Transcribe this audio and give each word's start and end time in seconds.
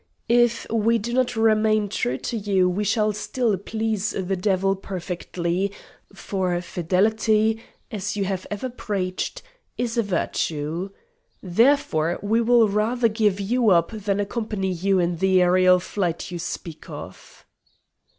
If 0.29 0.65
we 0.71 0.97
do 0.97 1.13
not 1.13 1.35
remain 1.35 1.87
true 1.87 2.17
to 2.17 2.35
you 2.35 2.67
we 2.67 2.83
shall 2.83 3.13
still 3.13 3.55
please 3.55 4.09
the 4.17 4.35
Devil 4.35 4.75
perfectly, 4.75 5.71
for 6.11 6.59
fidelity 6.59 7.61
as 7.91 8.17
you 8.17 8.25
have 8.25 8.47
ever 8.49 8.67
preached 8.67 9.43
is 9.77 9.99
a 9.99 10.01
virtue. 10.01 10.89
Therefore 11.43 12.17
we 12.23 12.41
will 12.41 12.67
rather 12.67 13.09
give 13.09 13.39
you 13.39 13.69
up 13.69 13.91
than 13.91 14.19
accompany 14.19 14.71
you 14.71 14.97
in 14.97 15.17
the 15.17 15.37
aërial 15.37 15.79
flight 15.79 16.31
you 16.31 16.39
speak 16.39 16.89
of." 16.89 17.45